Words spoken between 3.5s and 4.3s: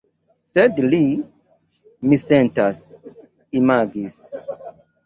imagis.